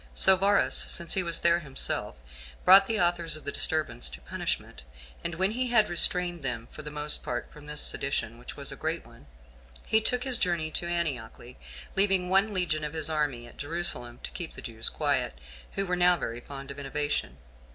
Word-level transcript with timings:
So 0.15 0.35
Varus, 0.35 0.73
since 0.75 1.13
he 1.13 1.21
was 1.21 1.41
there 1.41 1.59
himself, 1.59 2.15
brought 2.65 2.87
the 2.87 2.99
authors 2.99 3.37
of 3.37 3.43
the 3.45 3.51
disturbance 3.51 4.09
to 4.09 4.21
punishment; 4.21 4.81
and 5.23 5.35
when 5.35 5.51
he 5.51 5.67
had 5.67 5.89
restrained 5.91 6.41
them 6.41 6.67
for 6.71 6.81
the 6.81 6.89
most 6.89 7.21
part 7.23 7.51
from 7.51 7.67
this 7.67 7.81
sedition, 7.81 8.39
which 8.39 8.57
was 8.57 8.71
a 8.71 8.75
great 8.75 9.05
one, 9.05 9.27
he 9.85 10.01
took 10.01 10.23
his 10.23 10.39
journey 10.39 10.71
to 10.71 10.87
Antioch, 10.87 11.39
leaving 11.95 12.31
one 12.31 12.51
legion 12.51 12.83
of 12.83 12.93
his 12.93 13.11
army 13.11 13.45
at 13.45 13.57
Jerusalem 13.59 14.19
to 14.23 14.31
keep 14.31 14.53
the 14.53 14.61
Jews 14.63 14.89
quiet, 14.89 15.35
who 15.73 15.85
were 15.85 15.95
now 15.95 16.17
very 16.17 16.39
fond 16.39 16.71
of 16.71 16.79
innovation. 16.79 17.37